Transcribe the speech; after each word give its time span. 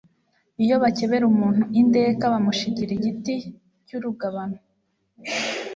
iyo 0.63 0.75
bakebera 0.83 1.23
umuntu 1.31 1.63
indeka 1.81 2.23
bamushigira 2.33 2.91
igiti 2.97 3.35
cy'urugabano 3.85 4.57